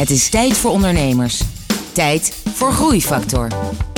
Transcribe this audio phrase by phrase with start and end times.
[0.00, 1.40] Het is tijd voor ondernemers.
[1.92, 3.48] Tijd voor Groeifactor.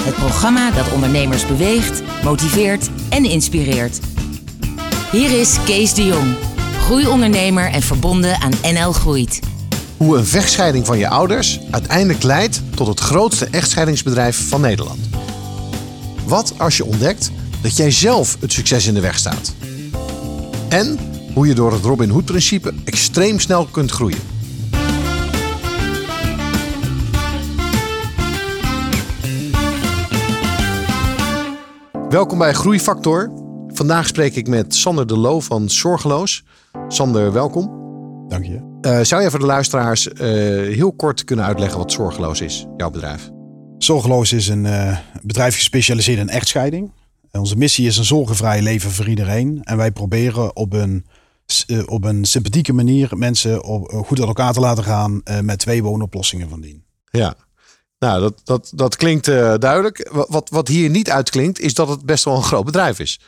[0.02, 4.00] Het programma dat ondernemers beweegt, motiveert en inspireert.
[5.12, 6.34] Hier is Kees de Jong,
[6.80, 9.41] groeiondernemer en verbonden aan NL Groeit.
[9.96, 15.00] Hoe een vechtscheiding van je ouders uiteindelijk leidt tot het grootste echtscheidingsbedrijf van Nederland.
[16.25, 17.30] Wat als je ontdekt
[17.61, 19.55] dat jij zelf het succes in de weg staat?
[20.69, 20.98] En
[21.34, 24.31] hoe je door het Robin Hood-principe extreem snel kunt groeien.
[32.12, 33.33] Welkom bij Groeifactor.
[33.69, 36.45] Vandaag spreek ik met Sander de Loo van Zorgeloos.
[36.88, 37.65] Sander, welkom.
[38.29, 38.79] Dank je.
[38.80, 40.16] Uh, zou je voor de luisteraars uh,
[40.75, 43.30] heel kort kunnen uitleggen wat Zorgeloos is, jouw bedrijf?
[43.79, 46.93] Zorgeloos is een uh, bedrijf gespecialiseerd in echtscheiding.
[47.30, 49.60] Onze missie is een zorgenvrij leven voor iedereen.
[49.63, 51.07] En wij proberen op een,
[51.87, 56.49] op een sympathieke manier mensen op, goed aan elkaar te laten gaan met twee woonoplossingen
[56.49, 56.85] van dien.
[57.10, 57.35] Ja,
[58.02, 60.09] nou, dat, dat, dat klinkt uh, duidelijk.
[60.29, 63.21] Wat, wat hier niet uitklinkt, is dat het best wel een groot bedrijf is.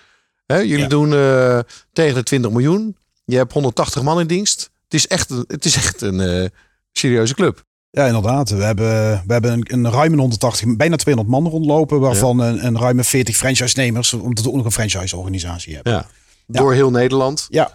[0.46, 0.88] Hè, jullie ja.
[0.88, 1.58] doen uh,
[1.92, 2.96] tegen de 20 miljoen.
[3.24, 4.70] Je hebt 180 man in dienst.
[4.84, 6.48] Het is echt, het is echt een uh,
[6.92, 7.64] serieuze club.
[7.90, 8.50] Ja, inderdaad.
[8.50, 12.48] We hebben, we hebben een, een ruime 180, bijna 200 man rondlopen, waarvan ja.
[12.48, 15.92] een, een ruime 40 franchise-nemers, omdat we ook nog een franchise-organisatie hebben.
[15.92, 16.06] Ja.
[16.46, 17.46] Door heel Nederland.
[17.50, 17.72] Ja.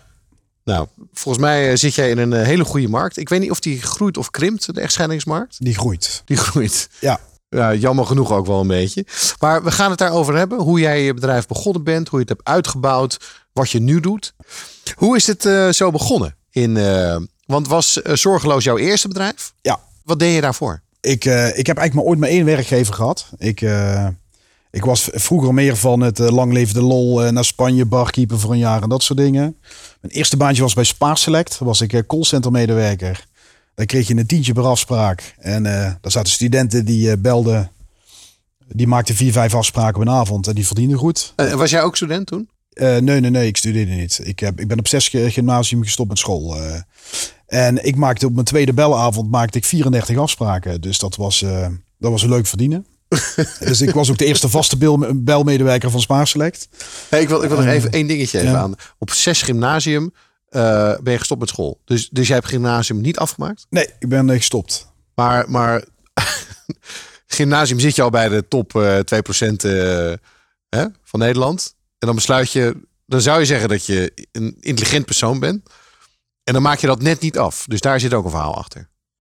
[0.70, 3.18] Nou, volgens mij zit jij in een hele goede markt.
[3.18, 5.56] Ik weet niet of die groeit of krimpt, de echtscheidingsmarkt.
[5.60, 6.22] Die groeit.
[6.26, 6.90] Die groeit.
[7.00, 7.20] Ja.
[7.50, 9.06] Ja, jammer genoeg ook wel een beetje.
[9.40, 10.60] Maar we gaan het daarover hebben.
[10.60, 13.18] Hoe jij je bedrijf begonnen bent, hoe je het hebt uitgebouwd,
[13.54, 14.34] wat je nu doet.
[14.96, 16.36] Hoe is het uh, zo begonnen?
[16.52, 19.54] In, uh, want was uh, Zorgeloos jouw eerste bedrijf?
[19.62, 19.80] Ja.
[20.04, 20.82] Wat deed je daarvoor?
[21.02, 23.30] Ik, ik heb eigenlijk maar ooit maar één werkgever gehad.
[23.38, 23.62] Ik,
[24.72, 28.58] ik was vroeger meer van het lang leven de lol naar Spanje, barkeeper voor een
[28.58, 29.58] jaar en dat soort dingen.
[30.02, 31.58] Mijn eerste baantje was bij Spaarselect.
[31.58, 33.28] was ik callcenter medewerker.
[33.80, 35.36] Dan kreeg je een tientje per afspraak.
[35.38, 37.72] En uh, daar zaten studenten die uh, belden.
[38.68, 40.48] Die maakten vier, vijf afspraken op een avond.
[40.48, 41.34] En die verdienden goed.
[41.36, 42.50] En was jij ook student toen?
[42.74, 43.48] Uh, nee, nee, nee.
[43.48, 44.20] Ik studeerde niet.
[44.24, 46.58] Ik, heb, ik ben op zes gymnasium gestopt met school.
[47.48, 50.82] en ik maakte op mijn tweede belavond maakte ik 34 afspraken.
[50.82, 51.40] Dus dat was,
[51.98, 52.86] dat was een leuk verdienen.
[53.60, 56.68] dus ik was ook de eerste vaste bel, belmedewerker van Spaarselect.
[57.10, 58.58] Hey, ik wil, ik wil nog even één dingetje even ja.
[58.58, 58.76] aan.
[58.98, 60.14] Op zes gymnasium
[60.50, 61.82] uh, ben je gestopt met school.
[61.86, 63.66] Dus, dus jij hebt gymnasium niet afgemaakt?
[63.70, 64.88] Nee, ik ben gestopt.
[65.16, 65.84] Maar, maar
[67.28, 69.02] gymnasium zit je al bij de top uh, 2%
[69.66, 70.14] uh,
[70.70, 71.76] hè, van Nederland.
[71.98, 75.70] En dan besluit je, dan zou je zeggen dat je een intelligent persoon bent.
[76.44, 77.66] En dan maak je dat net niet af.
[77.68, 78.90] Dus daar zit ook een verhaal achter.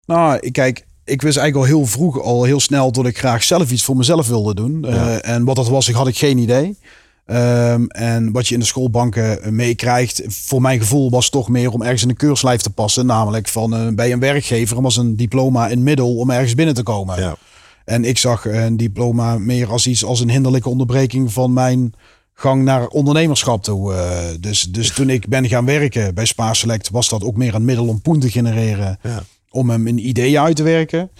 [0.06, 3.70] Nou, kijk, ik wist eigenlijk al heel vroeg, al heel snel, dat ik graag zelf
[3.70, 4.78] iets voor mezelf wilde doen.
[4.82, 4.88] Ja.
[4.88, 6.78] Uh, en wat dat was, ik had ik geen idee.
[7.26, 11.82] Um, en wat je in de schoolbanken meekrijgt, voor mijn gevoel was toch meer om
[11.82, 13.06] ergens in een keurslijf te passen.
[13.06, 16.74] Namelijk van uh, bij een werkgever om als een diploma een middel om ergens binnen
[16.74, 17.20] te komen.
[17.20, 17.36] Ja.
[17.84, 21.94] En ik zag een diploma meer als iets als een hinderlijke onderbreking van mijn
[22.34, 23.92] gang naar ondernemerschap toe.
[23.92, 27.64] Uh, dus, dus toen ik ben gaan werken bij Spaarselect, was dat ook meer een
[27.64, 28.98] middel om poen te genereren.
[29.02, 29.22] Ja.
[29.50, 31.10] Om hem een idee uit te werken.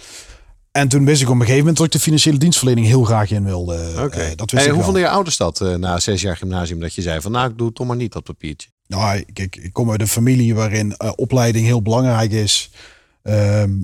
[0.71, 3.31] En toen wist ik op een gegeven moment dat ik de financiële dienstverlening heel graag
[3.31, 3.89] in wilde.
[3.91, 4.01] Oké.
[4.01, 4.31] Okay.
[4.31, 6.79] Uh, dat wist hey, hoe vonden je ouders dat uh, na zes jaar gymnasium?
[6.79, 8.69] Dat je zei van nou, ik doe toch maar niet dat papiertje.
[8.87, 12.71] Nou, kijk, ik kom uit een familie waarin uh, opleiding heel belangrijk is.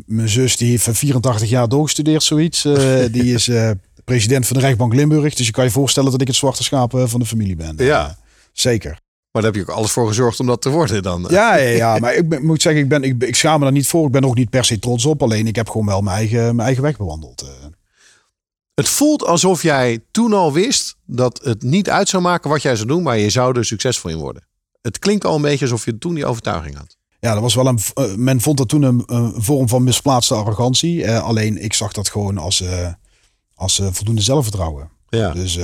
[0.05, 2.61] mijn zus die heeft 84 jaar doorgestudeerd, zoiets.
[3.11, 3.49] die is
[4.03, 5.33] president van de Rijksbank Limburg.
[5.33, 7.75] Dus je kan je voorstellen dat ik het zwarte schaap van de familie ben.
[7.77, 8.17] Ja.
[8.53, 8.99] zeker.
[9.37, 11.25] Maar daar heb je ook alles voor gezorgd om dat te worden dan?
[11.29, 11.97] Ja, ja, ja.
[11.99, 14.05] maar ik ben, moet zeggen, ik, ben, ik, ik schaam me daar niet voor.
[14.05, 15.23] Ik ben ook niet per se trots op.
[15.23, 17.41] Alleen ik heb gewoon wel mijn eigen, mijn eigen weg bewandeld.
[17.41, 17.47] eh.
[18.73, 22.75] Het voelt alsof jij toen al wist dat het niet uit zou maken wat jij
[22.75, 24.47] zou doen, maar je zou er succesvol in worden.
[24.81, 26.97] Het klinkt al een beetje alsof je toen die overtuiging had.
[27.19, 27.79] Ja, dat was wel een.
[27.95, 31.03] Uh, men vond dat toen een, een, vorm van misplaatste arrogantie.
[31.03, 32.87] Uh, alleen ik zag dat gewoon als, uh,
[33.55, 34.89] als voldoende zelfvertrouwen.
[35.09, 35.31] Ja.
[35.31, 35.59] Dus.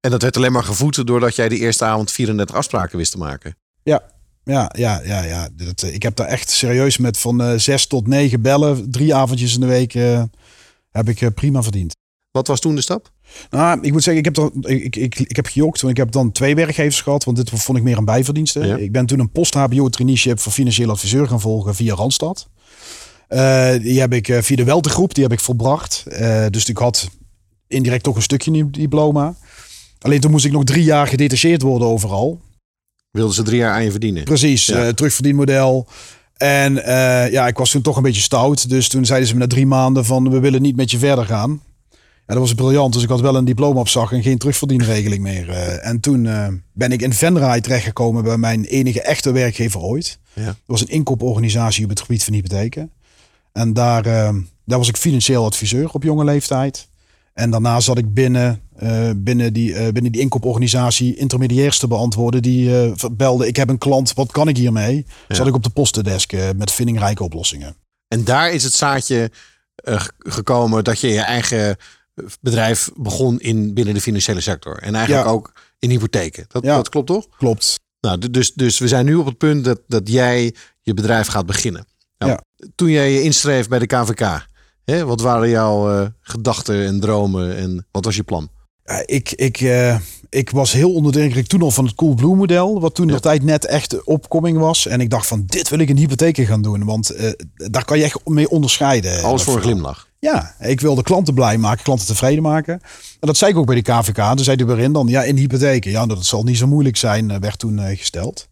[0.00, 3.18] En dat werd alleen maar gevoed doordat jij de eerste avond 34 afspraken wist te
[3.18, 3.56] maken.
[3.82, 4.02] Ja,
[4.44, 5.22] ja, ja, ja.
[5.22, 5.48] ja.
[5.52, 9.54] Dat, ik heb daar echt serieus met van uh, zes tot negen bellen, drie avondjes
[9.54, 10.22] in de week, uh,
[10.90, 11.94] heb ik prima verdiend.
[12.30, 13.10] Wat was toen de stap?
[13.50, 15.80] Nou, ik moet zeggen, ik heb, er, ik, ik, ik heb gejokt.
[15.80, 17.24] Want ik heb dan twee werkgevers gehad.
[17.24, 18.66] Want dit vond ik meer een bijverdienste.
[18.66, 18.76] Ja.
[18.76, 22.48] Ik ben toen een post-HBO-traineeship voor financieel adviseur gaan volgen via Randstad.
[23.28, 26.04] Uh, die heb ik uh, via de Weltegroep, die heb ik volbracht.
[26.08, 27.08] Uh, dus ik had
[27.66, 29.34] indirect toch een stukje diploma.
[30.00, 32.40] Alleen toen moest ik nog drie jaar gedetacheerd worden overal.
[33.10, 34.24] Wilden ze drie jaar aan je verdienen?
[34.24, 34.86] Precies, ja.
[34.86, 35.86] uh, terugverdienmodel.
[36.36, 38.68] En uh, ja, ik was toen toch een beetje stout.
[38.68, 41.26] Dus toen zeiden ze me na drie maanden van we willen niet met je verder
[41.26, 41.62] gaan.
[42.26, 42.92] Ja, dat was briljant.
[42.92, 45.48] Dus ik had wel een diploma op zak en geen terugverdienregeling meer.
[45.48, 46.22] Uh, en toen
[46.72, 50.18] ben ik in Venray terechtgekomen bij mijn enige echte werkgever ooit.
[50.32, 50.44] Ja.
[50.44, 52.90] Dat was een inkooporganisatie op het gebied van hypotheken.
[53.52, 56.88] En daar, eh, daar was ik financieel adviseur op jonge leeftijd.
[57.40, 62.42] En daarna zat ik binnen, eh, binnen, die, uh, binnen die inkooporganisatie intermediairs te beantwoorden.
[62.42, 65.06] Die uh, belde, ik heb een klant, wat kan ik hiermee?
[65.28, 65.34] Ja.
[65.34, 67.76] Zat ik op de postendesk met vindingrijke oplossingen.
[68.08, 69.30] En daar is het zaadje
[70.18, 71.76] gekomen dat je je eigen
[72.40, 74.78] bedrijf begon in, binnen de financiële sector.
[74.78, 76.44] En eigenlijk ook in hypotheken.
[76.48, 76.76] Dat, ja.
[76.76, 77.26] dat klopt toch?
[77.38, 77.80] Klopt.
[78.00, 81.46] Nou, dus, dus we zijn nu op het punt dat, dat jij je bedrijf gaat
[81.46, 81.86] beginnen.
[82.18, 82.68] Nou, ja.
[82.74, 84.48] Toen jij je inschreef bij de KVK,
[84.84, 88.48] hè, wat waren jouw uh, gedachten en dromen en wat was je plan?
[88.84, 89.96] Ja, ik, ik, uh,
[90.28, 93.12] ik was heel onder de indruk toen al van het Coolblue model, wat toen ja.
[93.12, 94.86] nog tijd net echt opkoming was.
[94.86, 97.98] En ik dacht van, dit wil ik in hypotheken gaan doen, want uh, daar kan
[97.98, 99.22] je echt mee onderscheiden.
[99.22, 100.08] Alles voor een glimlach.
[100.18, 102.74] Ja, ik wilde klanten blij maken, klanten tevreden maken.
[103.20, 104.16] En dat zei ik ook bij de KVK.
[104.16, 105.90] Toen zei de waarin dan, ja, in hypotheken.
[105.90, 108.48] Ja, dat zal niet zo moeilijk zijn, werd toen gesteld.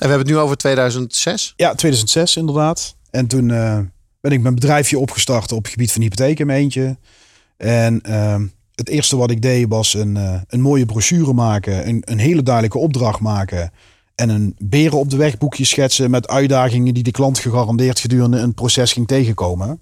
[0.00, 1.52] En we hebben het nu over 2006?
[1.56, 2.96] Ja, 2006 inderdaad.
[3.10, 3.50] En toen
[4.26, 6.96] ben ik mijn bedrijfje opgestart op het gebied van hypotheken in eentje.
[7.56, 8.36] En uh,
[8.74, 11.88] het eerste wat ik deed was een, uh, een mooie brochure maken.
[11.88, 13.72] Een, een hele duidelijke opdracht maken.
[14.14, 18.38] En een beren op de weg boekje schetsen met uitdagingen die de klant gegarandeerd gedurende
[18.38, 19.80] een proces ging tegenkomen.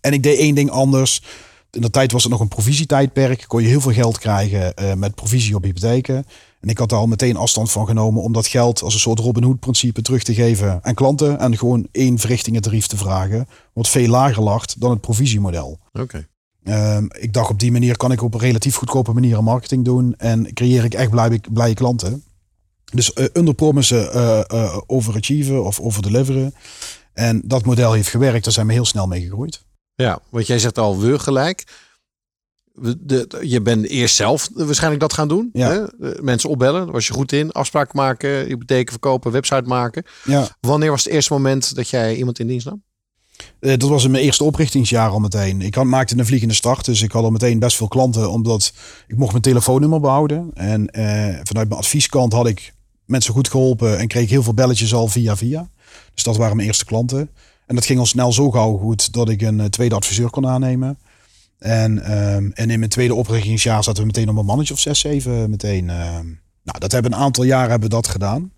[0.00, 1.22] En ik deed één ding anders.
[1.70, 3.44] In de tijd was het nog een provisietijdperk.
[3.46, 6.24] Kon je heel veel geld krijgen uh, met provisie op hypotheken.
[6.60, 9.18] En ik had daar al meteen afstand van genomen om dat geld als een soort
[9.18, 11.38] Robin Hood principe terug te geven aan klanten.
[11.38, 13.46] En gewoon één verrichtingentarief te vragen.
[13.72, 15.78] Wat veel lager lag dan het provisiemodel.
[15.92, 16.00] Oké.
[16.00, 16.96] Okay.
[16.96, 20.14] Um, ik dacht op die manier kan ik op een relatief goedkope manier marketing doen.
[20.16, 22.24] En creëer ik echt blije, blije klanten.
[22.92, 26.54] Dus uh, underpromissen, uh, uh, overachieven of overdeliveren.
[27.12, 28.44] En dat model heeft gewerkt.
[28.44, 29.62] Daar zijn we heel snel mee gegroeid.
[30.00, 31.88] Ja, want jij zegt al we gelijk.
[32.98, 35.50] De, je bent eerst zelf waarschijnlijk dat gaan doen.
[35.52, 35.70] Ja.
[35.70, 35.84] Hè?
[36.22, 37.52] Mensen opbellen, daar was je goed in.
[37.52, 40.04] Afspraken maken, hypotheken verkopen, website maken.
[40.24, 40.48] Ja.
[40.60, 42.82] Wanneer was het eerste moment dat jij iemand in dienst nam?
[43.60, 45.60] Uh, dat was in mijn eerste oprichtingsjaar al meteen.
[45.62, 48.72] Ik had, maakte een vliegende start, dus ik had al meteen best veel klanten, omdat
[49.06, 50.50] ik mocht mijn telefoonnummer behouden.
[50.54, 52.74] En uh, vanuit mijn advieskant had ik
[53.04, 55.70] mensen goed geholpen en kreeg heel veel belletjes al via via.
[56.14, 57.30] Dus dat waren mijn eerste klanten.
[57.70, 60.46] En dat ging al snel zo gauw goed dat ik een uh, tweede adviseur kon
[60.46, 60.98] aannemen.
[61.58, 65.00] En, um, en in mijn tweede oprichtingsjaar zaten we meteen op een mannetje of zes,
[65.00, 65.84] zeven meteen.
[65.84, 65.94] Uh,
[66.62, 68.52] nou, dat hebben een aantal jaren hebben we dat gedaan.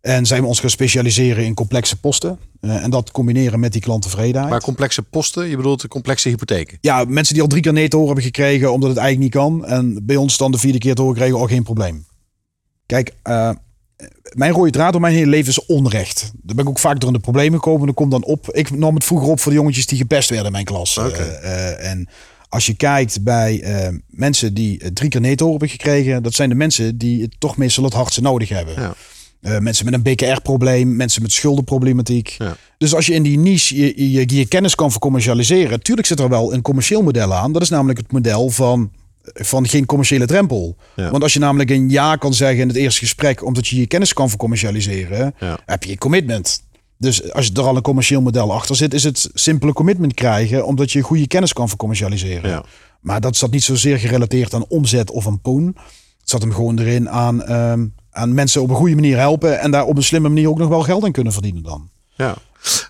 [0.00, 2.38] En zijn we ons gaan specialiseren in complexe posten.
[2.60, 4.50] Uh, en dat combineren met die klanttevredenheid.
[4.50, 6.78] Maar complexe posten, je bedoelt de complexe hypotheken?
[6.80, 9.42] Ja, mensen die al drie keer nee te horen hebben gekregen omdat het eigenlijk niet
[9.42, 9.66] kan.
[9.66, 12.06] En bij ons dan de vierde keer te horen kregen, al geen probleem.
[12.86, 13.50] Kijk, uh,
[14.32, 16.30] mijn rode draad door mijn hele leven is onrecht.
[16.42, 17.86] Daar ben ik ook vaak door in de problemen gekomen.
[17.86, 18.50] Dan komt dan op.
[18.50, 20.98] Ik nam het vroeger op voor de jongetjes die gepest werden in mijn klas.
[20.98, 21.40] Okay.
[21.42, 22.08] Uh, en
[22.48, 26.98] als je kijkt bij uh, mensen die drie keer hebben gekregen, dat zijn de mensen
[26.98, 28.74] die het toch meestal het hardste nodig hebben.
[28.74, 28.94] Ja.
[29.42, 32.28] Uh, mensen met een BKR-probleem, mensen met schuldenproblematiek.
[32.28, 32.56] Ja.
[32.78, 36.28] Dus als je in die niche je, je, je kennis kan vercommercialiseren, tuurlijk zit er
[36.28, 37.52] wel een commercieel model aan.
[37.52, 38.90] Dat is namelijk het model van
[39.22, 40.76] van geen commerciële drempel.
[40.96, 41.10] Ja.
[41.10, 43.86] Want als je namelijk een ja kan zeggen in het eerste gesprek, omdat je je
[43.86, 45.58] kennis kan vercommercialiseren, ja.
[45.66, 46.62] heb je commitment.
[46.98, 50.92] Dus als er al een commercieel model achter zit, is het simpele commitment krijgen, omdat
[50.92, 52.50] je goede kennis kan vercommercialiseren.
[52.50, 52.64] Ja.
[53.00, 55.66] Maar dat zat niet zozeer gerelateerd aan omzet of een poen.
[56.20, 59.70] Het zat hem gewoon erin aan, um, aan mensen op een goede manier helpen en
[59.70, 61.88] daar op een slimme manier ook nog wel geld in kunnen verdienen dan.
[62.14, 62.34] Ja,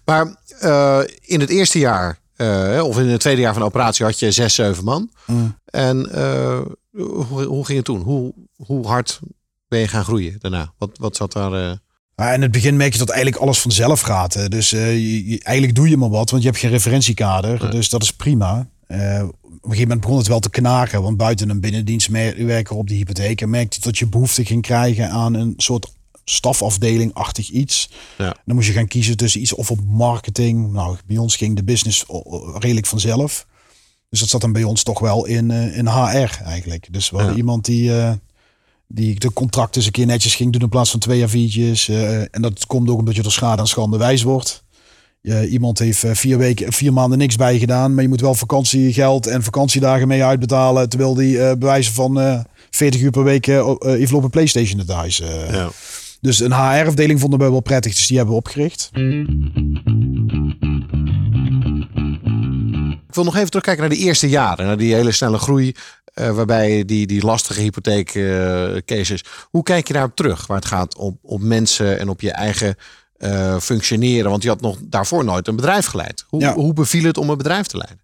[0.05, 4.04] maar uh, in het eerste jaar uh, of in het tweede jaar van de operatie
[4.04, 5.11] had je zes, zeven man.
[5.26, 5.56] Mm.
[5.64, 8.00] En uh, hoe, hoe, ging het toen?
[8.00, 9.20] Hoe, hoe hard
[9.68, 10.73] ben je gaan groeien daarna?
[10.78, 11.52] Wat, wat zat daar...
[11.52, 11.73] Uh...
[12.16, 14.50] Ja, in het begin merk je dat eigenlijk alles vanzelf gaat.
[14.50, 17.62] Dus je, je, eigenlijk doe je maar wat, want je hebt geen referentiekader.
[17.62, 17.70] Nee.
[17.70, 18.59] Dus dat is prima.
[18.59, 19.30] op een
[19.62, 21.02] gegeven moment begon het wel te knagen.
[21.02, 23.47] Want buiten een binnendienstwerker op de hypotheek...
[23.47, 25.92] merkte je dat je behoefte ging krijgen aan een soort
[26.30, 27.90] stafafdeling-achtig iets.
[28.18, 28.37] Ja.
[28.44, 30.72] Dan moest je gaan kiezen tussen iets of op marketing.
[30.72, 32.04] Nou, bij ons ging de business
[32.58, 33.46] redelijk vanzelf.
[34.08, 36.87] Dus dat zat dan bij ons toch wel in, uh, in HR eigenlijk.
[36.92, 37.40] Dus we hadden Ja.
[37.40, 38.12] iemand die, uh,
[38.88, 41.88] die de contracten eens een keer netjes ging doen in plaats van twee A4'tjes.
[41.88, 44.64] Uh, en dat komt ook omdat je er schade aan schande wijs wordt.
[45.22, 49.26] Je, iemand heeft vier weken, vier maanden niks bij gedaan, maar je moet wel vakantiegeld
[49.26, 54.22] en vakantiedagen mee uitbetalen, terwijl die bewijzen van uh, 40 uur per week even op
[54.25, 55.16] een PlayStation het huis.
[55.50, 55.70] Ja.
[56.21, 58.91] Dus een HR-afdeling vonden we wel prettig, dus die hebben we opgericht.
[63.09, 65.75] Ik wil nog even terugkijken naar de eerste jaren, naar die hele snelle groei.
[66.15, 68.75] Uh, waarbij die, die lastige hypotheek uh.
[69.50, 70.47] Hoe kijk je daarop terug?
[70.47, 72.75] Waar het gaat op, op mensen en op je eigen
[73.19, 74.31] uh, functioneren.
[74.31, 76.25] Want je had nog daarvoor nooit een bedrijf geleid.
[76.29, 76.55] Hoe, Ja.
[76.55, 78.00] hoe beviel het om een bedrijf te leiden?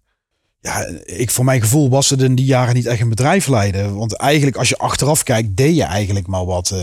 [0.61, 3.95] Ja, ik voor mijn gevoel was het in die jaren niet echt een bedrijf leiden.
[3.95, 6.71] Want eigenlijk als je achteraf kijkt, deed je eigenlijk maar wat.
[6.73, 6.79] Uh,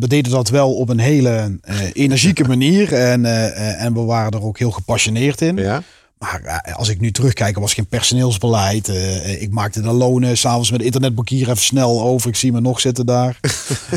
[0.00, 2.92] we deden dat wel op een hele uh, energieke manier.
[2.92, 5.56] En, uh, en we waren er ook heel gepassioneerd in.
[5.56, 5.82] Ja.
[6.18, 8.88] Maar eh, als ik nu terugkijk, er was geen personeelsbeleid.
[8.88, 12.28] Eh, ik maakte de lonen s'avonds met internetbankier even snel over.
[12.28, 13.40] Ik zie me nog zitten daar.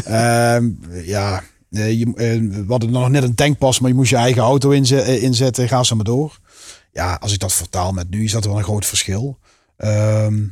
[0.05, 0.69] Ehm,
[1.03, 4.41] ja, eh, je, eh, we hadden nog net een tankpas, maar je moest je eigen
[4.41, 5.67] auto inze- eh, inzetten.
[5.67, 6.39] Ga zo maar door.
[6.97, 9.39] Ja, als ik dat vertaal met nu, is dat wel een groot verschil.
[9.77, 10.43] Ehm,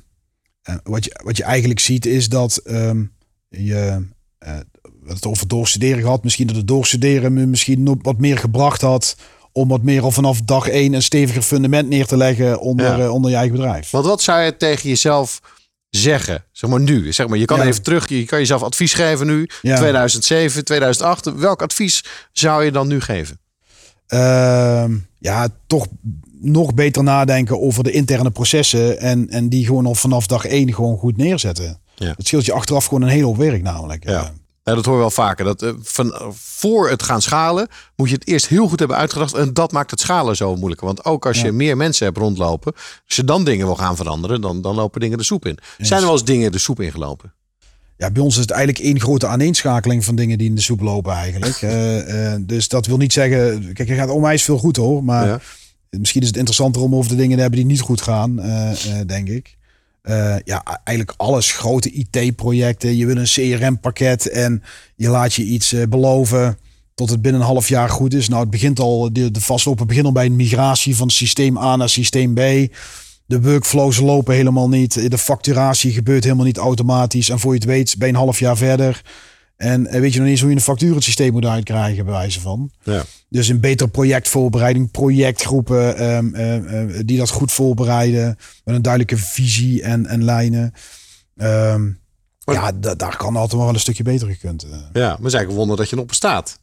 [0.62, 3.04] eh, wat, je, wat je eigenlijk ziet is dat ehm,
[3.50, 4.06] je
[4.38, 4.70] hadden
[5.14, 6.24] het over doorstuderen gehad.
[6.24, 9.16] Misschien dat het doorstuderen me misschien wat meer gebracht had.
[9.52, 13.04] Om wat meer al vanaf dag één een steviger fundament neer te leggen onder, Ja.
[13.04, 13.90] eh, onder je eigen bedrijf.
[13.90, 15.42] Want wat zou je tegen jezelf
[15.90, 16.44] zeggen?
[16.52, 17.14] Zeg maar nu.
[17.14, 17.66] Zeg maar, je kan Ja.
[17.66, 18.10] even terug.
[18.10, 19.50] Je kan jezelf advies geven nu.
[19.62, 19.78] Ja.
[19.78, 21.34] 2007, 2008.
[21.36, 23.40] Welk advies zou je dan nu geven?
[24.08, 25.88] Ehm, ja, toch
[26.42, 29.00] nog beter nadenken over de interne processen.
[29.00, 31.80] En, en die gewoon al vanaf dag één gewoon goed neerzetten.
[31.96, 32.14] Ja.
[32.18, 34.10] Het scheelt je achteraf gewoon een hele hoop werk namelijk.
[34.10, 34.34] Ja.
[34.64, 35.46] Ja, dat hoor je wel vaker.
[35.46, 38.98] Dat, eh, van, eh, voor het gaan schalen moet je het eerst heel goed hebben
[38.98, 39.34] uitgedacht.
[39.34, 40.86] En dat maakt het schalen zo moeilijker.
[40.88, 41.54] Want ook als je Ja.
[41.54, 42.74] meer mensen hebt rondlopen.
[43.08, 45.58] Als je dan dingen wil gaan veranderen, dan, dan lopen dingen de soep in.
[45.78, 47.34] Zijn er wel eens dingen de soep ingelopen?
[47.98, 50.82] Ja, bij ons is het eigenlijk één grote aaneenschakeling van dingen die in de soep
[50.82, 51.62] lopen eigenlijk.
[51.62, 53.74] Eh, eh, dus dat wil niet zeggen...
[53.74, 55.04] Kijk, er gaat onwijs veel goed hoor.
[55.04, 55.40] Maar Ja.
[55.90, 58.72] misschien is het interessanter om over de dingen te hebben die niet goed gaan, eh,
[59.06, 59.58] denk ik.
[60.44, 61.52] Ja, eigenlijk alles.
[61.52, 62.96] Grote IT-projecten.
[62.98, 63.26] Je wil een
[63.58, 64.64] CRM-pakket en
[64.96, 66.58] je laat je iets beloven
[66.96, 68.28] tot het binnen een half jaar goed is.
[68.28, 71.76] Nou, het begint al, de, de vastlopen begint al bij een migratie van systeem A
[71.76, 72.40] naar systeem B.
[73.26, 75.10] De workflows lopen helemaal niet.
[75.12, 77.30] De facturatie gebeurt helemaal niet automatisch.
[77.30, 79.02] En voor je het weet, ben je een half jaar verder.
[79.58, 82.06] En eh, weet je nog niet eens hoe je een factuur het systeem moet uitkrijgen,
[82.06, 82.72] bij wijze van.
[82.84, 83.04] Ja.
[83.30, 88.38] Dus een betere projectvoorbereiding, projectgroepen ehm, eh, eh, die dat goed voorbereiden.
[88.64, 90.74] Met een duidelijke visie en, en lijnen.
[91.36, 91.88] Ehm,
[92.46, 94.64] ja, da- daar kan altijd wel een stukje beter gekund.
[94.64, 94.70] eh.
[94.72, 96.60] Ja, maar het is eigenlijk een wonder dat je nog bestaat.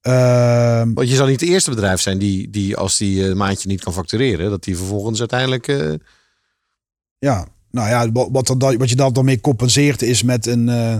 [0.00, 3.68] Ehm, Want je zal niet het eerste bedrijf zijn die, die als die een maandje
[3.68, 5.68] niet kan factureren, dat die vervolgens uiteindelijk.
[5.68, 5.92] eh,
[7.18, 10.68] ja, nou ja, wat, wat, dan- wat je dan dan mee compenseert is met een,
[10.68, 10.96] eh,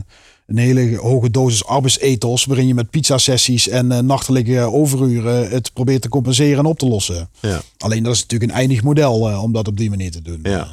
[0.46, 2.44] een hele hoge dosis arbeidsethos.
[2.44, 6.86] Waarin je met pizza-sessies en eh, nachtelijke overuren het probeert te compenseren en op te
[6.88, 7.28] lossen.
[7.40, 7.60] ja.
[7.78, 10.40] Alleen dat is natuurlijk een eindig model eh, om dat op die manier te doen.
[10.42, 10.58] Ja.
[10.60, 10.70] Eh,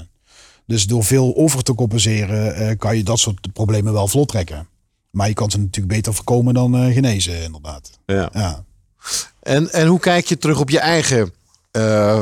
[0.67, 4.67] Dus door veel over te compenseren eh, kan je dat soort problemen wel vlot trekken.
[5.15, 8.00] Maar je kan ze natuurlijk beter voorkomen dan eh, genezen, inderdaad.
[8.05, 8.29] ja.
[8.34, 8.63] Ja.
[9.41, 11.34] En, en hoe kijk je terug op je eigen
[11.72, 12.22] eh,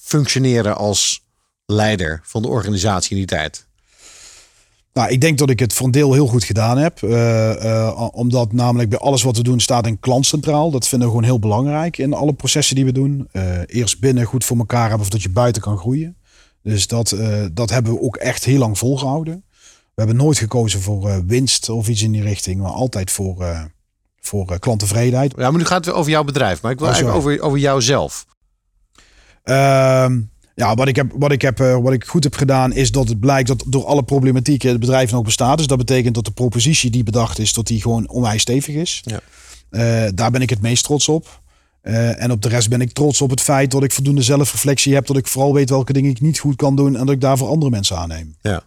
[0.00, 1.22] functioneren als
[1.66, 3.66] leider van de organisatie in die tijd?
[4.92, 7.02] Nou, ik denk dat ik het voor een deel heel goed gedaan heb.
[7.02, 10.70] Eh, omdat namelijk bij alles wat we doen staat een klant centraal.
[10.70, 13.28] Dat vinden we gewoon heel belangrijk in alle processen die we doen.
[13.66, 16.16] Eerst binnen goed voor elkaar hebben, zodat je buiten kan groeien.
[16.62, 17.16] Dus dat,
[17.52, 19.44] dat hebben we ook echt heel lang volgehouden.
[19.94, 23.42] We hebben nooit gekozen voor eh, winst of iets in die richting, maar altijd voor,
[23.42, 23.62] eh,
[24.20, 25.32] voor eh, klanttevredenheid.
[25.36, 27.58] Ja, maar nu gaat het over jouw bedrijf, maar ik wil Oh, eigenlijk over, over
[27.58, 28.26] jouzelf.
[29.42, 30.20] Ehm,
[30.54, 33.20] ja, wat ik, heb, wat, ik heb, wat ik goed heb gedaan is dat het
[33.20, 35.58] blijkt dat door alle problematieken het bedrijf nog bestaat.
[35.58, 39.02] Dus dat betekent dat de propositie die bedacht is, dat die gewoon onwijs stevig is.
[39.04, 39.20] Ja.
[40.10, 41.40] Daar ben ik het meest trots op.
[41.82, 45.06] En op de rest ben ik trots op het feit dat ik voldoende zelfreflectie heb.
[45.06, 46.96] Dat ik vooral weet welke dingen ik niet goed kan doen.
[46.96, 48.36] En dat ik daarvoor andere mensen aanneem.
[48.40, 48.62] Ja.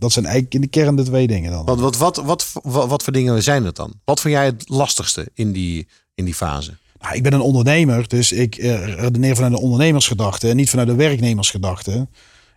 [0.00, 1.64] Dat zijn eigenlijk in de kern de twee dingen dan.
[1.64, 3.92] Wat, wat, wat, wat, wat, wat voor dingen zijn het dan?
[4.04, 6.72] Wat vond jij het lastigste in die, in die fase?
[7.00, 10.88] Nou, ik ben een ondernemer, dus ik eh, redeneer vanuit de ondernemersgedachte en niet vanuit
[10.88, 12.08] de werknemersgedachte.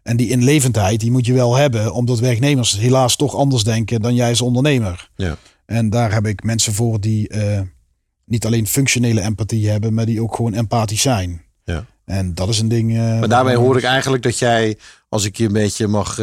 [0.04, 4.16] En die inlevendheid, die moet je wel hebben, omdat werknemers helaas toch anders denken dan
[4.16, 5.10] jij als ondernemer.
[5.16, 5.38] Ja.
[5.66, 7.62] En daar heb ik mensen voor die eh,
[8.26, 11.42] niet alleen functionele empathie hebben, maar die ook gewoon empathisch zijn.
[11.64, 11.86] Ja.
[12.06, 12.92] En dat is een ding.
[12.98, 14.78] eh, Maar daarbij hoor ik eigenlijk dat jij,
[15.10, 16.20] als ik je een beetje mag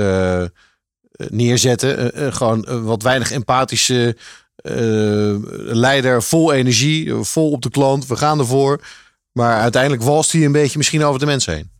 [1.30, 4.16] neerzetten, eh, eh, gewoon een wat weinig empathische
[4.56, 4.74] eh,
[5.74, 8.80] leider, vol energie, eh, vol op de klant, we gaan ervoor.
[9.32, 11.70] Maar uiteindelijk walst hij een beetje misschien over de mensen heen.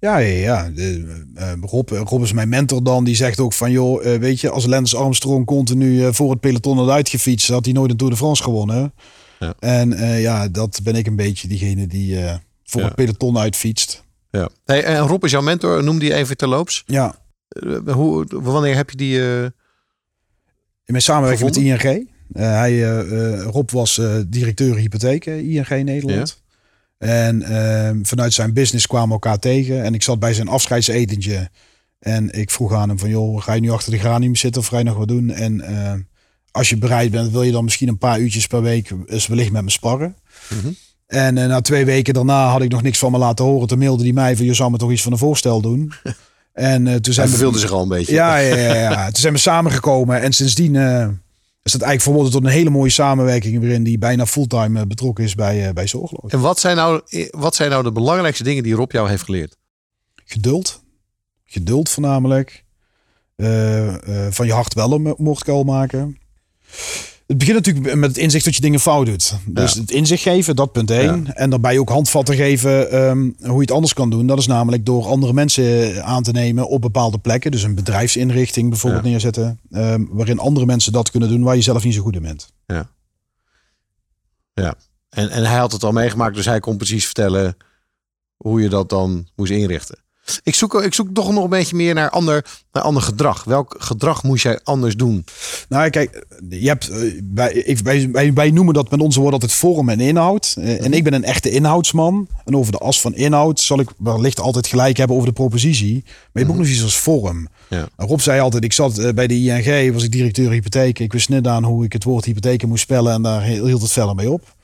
[0.00, 0.70] Ja, ja, ja.
[0.74, 3.04] De, eh, Rob, Rob is mijn mentor dan.
[3.04, 6.40] Die zegt ook van, joh, eh, weet je, als Lance Armstrong continu eh, voor het
[6.40, 8.94] peloton had uitgefietst, had hij nooit een Tour de France gewonnen.
[9.38, 9.54] Ja.
[9.58, 12.86] En eh, ja, dat ben ik een beetje diegene die eh, voor Ja.
[12.86, 14.04] het peloton uitfietst.
[14.30, 14.48] Ja.
[14.64, 16.82] Hey, en Rob is jouw mentor, noem die even terloops.
[16.86, 17.12] Ja, Eh,
[17.92, 19.20] hoe, wanneer heb je die...
[19.20, 19.42] eh,
[20.84, 21.72] in mijn samenwerking Gevonden?
[21.72, 22.08] met ING.
[22.32, 26.42] Eh, hij, eh, eh, Rob was eh, directeur hypotheken ING Nederland.
[26.98, 29.82] En ehm, vanuit zijn business kwamen we elkaar tegen.
[29.82, 31.50] En ik zat bij zijn afscheidsetentje.
[31.98, 34.66] En ik vroeg aan hem van, joh, ga je nu achter de granium zitten of
[34.66, 35.30] ga je nog wat doen?
[35.30, 35.92] En eh,
[36.50, 39.50] als je bereid bent, wil je dan misschien een paar uurtjes per week eens wellicht
[39.52, 40.16] met me sparren?
[40.48, 40.72] Mhm.
[41.06, 43.68] En eh, na twee weken daarna had ik nog niks van me laten horen.
[43.68, 45.92] Toen mailde hij mij van, je zou me toch iets van een voorstel doen?
[46.56, 48.14] en eh, toen hij zijn we- verveelde zich al een beetje.
[48.14, 49.04] ja, ja, ja, ja.
[49.10, 51.08] Toen zijn we samengekomen en sindsdien eh,
[51.62, 55.24] Dus dat eigenlijk verwoordt tot een hele mooie samenwerking waarin die bijna fulltime eh, betrokken
[55.24, 56.30] is bij, uh, bij Zorgloos.
[56.32, 59.56] En wat zijn, nou, wat zijn nou de belangrijkste dingen die Rob jou heeft geleerd?
[60.24, 60.82] Geduld.
[61.44, 62.64] Geduld voornamelijk.
[63.36, 63.94] Uh,
[64.30, 66.18] van je hart wel een moordkuil maken.
[67.26, 69.34] Het begint natuurlijk met het inzicht dat je dingen fout doet.
[69.46, 71.34] Dus het inzicht geven, dat punt één.
[71.34, 74.26] En daarbij ook handvatten geven um, hoe je het anders kan doen.
[74.26, 77.50] Dat is namelijk door andere mensen aan te nemen op bepaalde plekken.
[77.50, 79.60] Dus een bedrijfsinrichting bijvoorbeeld neerzetten.
[79.70, 82.52] Um, waarin andere mensen dat kunnen doen waar je zelf niet zo goed in bent.
[82.66, 82.90] Ja.
[84.54, 84.74] Ja.
[85.08, 87.56] En, en hij had het al meegemaakt, dus hij kon precies vertellen
[88.36, 89.98] hoe je dat dan moest inrichten.
[90.42, 93.44] Ik zoek, ik zoek toch nog een beetje meer naar ander, naar ander gedrag.
[93.44, 95.24] Welk gedrag moest jij anders doen?
[95.68, 96.90] Nou, kijk, je hebt,
[97.34, 100.54] wij, wij, wij, noemen dat met onze woorden altijd vorm en inhoud.
[100.58, 100.92] En mhm.
[100.92, 102.28] ik ben een echte inhoudsman.
[102.44, 106.02] En over de as van inhoud zal ik wellicht altijd gelijk hebben over de propositie.
[106.04, 106.58] Maar je ook mhm.
[106.58, 107.48] nog iets als vorm.
[107.68, 107.88] Ja.
[107.96, 110.98] Rob zei altijd, ik zat eh, bij de ING, was ik directeur hypotheek.
[110.98, 113.12] Ik wist net aan hoe ik het woord hypotheken moest spellen.
[113.12, 114.54] En daar hield het verder mee op.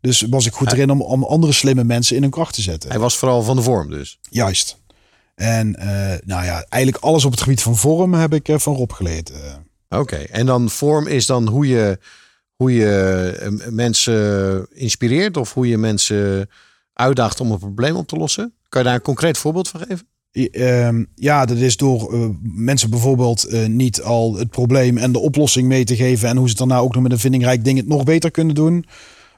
[0.00, 2.90] Dus was ik goed erin om, om andere slimme mensen in hun kracht te zetten.
[2.90, 4.18] Hij was vooral van de vorm dus.
[4.30, 4.79] Juist.
[5.34, 5.84] En uh,
[6.24, 9.30] nou ja, eigenlijk alles op het gebied van vorm heb ik uh, van Rob geleerd.
[9.30, 9.98] Uh.
[10.00, 11.98] Oké, en dan vorm is dan hoe je,
[12.54, 16.50] hoe je mensen inspireert of hoe je mensen
[16.92, 18.54] uitdaagt om een probleem op te lossen.
[18.68, 20.08] Kan je daar een concreet voorbeeld van geven?
[20.50, 25.84] Ehm, ja, dat is door mensen bijvoorbeeld niet al het probleem en de oplossing mee
[25.84, 28.04] te geven en hoe ze het daarna ook nog met een vindingrijk ding het nog
[28.04, 28.84] beter kunnen doen.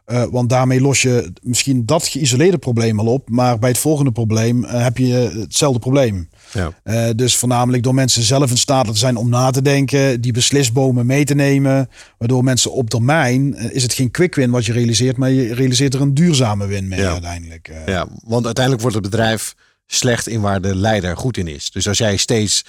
[0.06, 3.28] Uh, want daarmee los je misschien dat geïsoleerde probleem al op.
[3.30, 6.28] Maar bij het volgende probleem uh, heb je hetzelfde probleem.
[6.52, 6.72] Ja.
[6.84, 10.20] Uh, dus voornamelijk door mensen zelf in staat te zijn om na te denken.
[10.20, 11.88] Die beslisbomen mee te nemen.
[12.18, 15.16] Waardoor mensen op termijn is het geen quick win wat je realiseert.
[15.16, 17.10] Maar je realiseert er een duurzame win mee ja.
[17.10, 17.70] uiteindelijk.
[17.86, 19.54] Ja, want uiteindelijk wordt het bedrijf
[19.86, 21.70] slecht in waar de leider goed in is.
[21.70, 22.64] Dus als jij steeds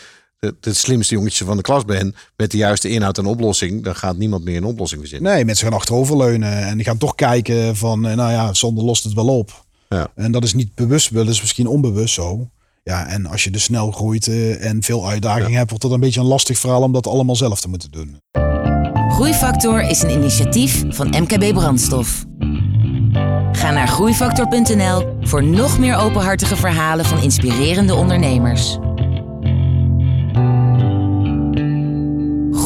[0.62, 4.18] het, slimste jongetje van de klas ben met de juiste inhoud en oplossing, dan gaat
[4.18, 5.34] niemand meer een oplossing verzinnen.
[5.34, 9.04] Nee, mensen gaan achteroverleunen en die gaan toch kijken van, eh, nou ja, zonder lost
[9.04, 9.66] het wel op.
[9.90, 10.08] Ja.
[10.16, 12.50] En dat is niet bewust, dat is misschien onbewust zo.
[12.84, 16.00] Ja, en als je dus snel groeit uh, en veel uitdagingen hebt, wordt dat een
[16.00, 18.18] beetje een lastig verhaal om dat allemaal zelf te moeten doen.
[19.10, 22.26] Groeifactor is een initiatief van MKB Brandstof.
[23.52, 28.78] Ga naar groeifactor.nl voor nog meer openhartige verhalen van inspirerende ondernemers.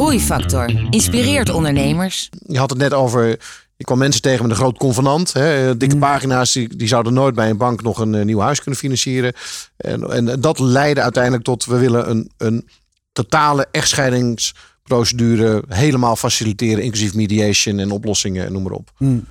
[0.07, 2.29] Groeifactor inspireert ondernemers.
[2.45, 3.27] Je had het net over.
[3.75, 5.33] Je kwam mensen tegen met een groot convenant.
[5.33, 6.01] Hè, dikke mm.
[6.01, 8.79] pagina's, die, die zouden nooit bij een bank nog een, een eh, nieuw huis kunnen
[8.79, 9.33] financieren.
[9.77, 12.67] En, en dat leidde uiteindelijk tot we willen een, een
[13.11, 18.91] totale echtscheidingsprocedure helemaal faciliteren, inclusief mediation en oplossingen en noem maar op.
[18.97, 19.25] Mm.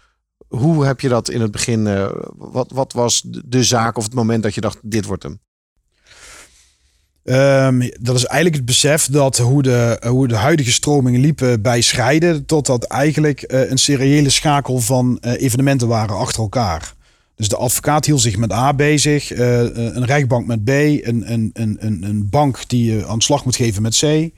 [0.48, 1.86] Hoe heb je dat in het begin?
[1.86, 5.40] Uh, wat, wat was de zaak of het moment dat je dacht: dit wordt hem?
[7.28, 11.80] Um, dat is eigenlijk het besef dat hoe de, hoe de huidige stromingen liepen bij
[11.80, 16.94] scheiden, totdat eigenlijk uh, een seriële schakel van uh, evenementen waren achter elkaar.
[17.36, 21.50] Dus de advocaat hield zich met A bezig, uh, een rechtbank met B, een, een,
[21.52, 24.30] een, een bank die aan slag moet geven met C.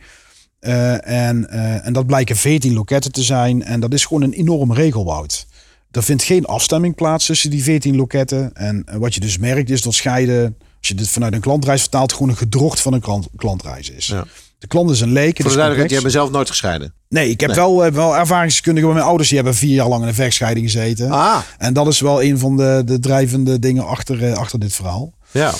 [0.60, 1.50] en,
[1.82, 3.62] en dat blijken 14 loketten te zijn.
[3.64, 5.46] En dat is gewoon een enorm regelwoud.
[5.90, 8.54] Er vindt geen afstemming plaats tussen die 14 loketten.
[8.54, 12.12] En wat je dus merkt is dat scheiden als je dit vanuit een klantreis vertaalt,
[12.12, 14.06] gewoon een gedrocht van een klant, klantreis is.
[14.06, 14.24] Ja.
[14.58, 15.36] De klant is een leek.
[15.36, 16.94] Voor de duidelijkheid, je hebt zelf nooit gescheiden.
[17.08, 19.28] Nee, ik heb wel, uh, wel ervaringskundige met mijn ouders.
[19.28, 21.10] Die hebben vier jaar lang in een vechtscheiding gezeten.
[21.10, 21.38] Ah.
[21.58, 25.12] En dat is wel een van de, de drijvende dingen achter, uh, achter dit verhaal.
[25.30, 25.52] Ja.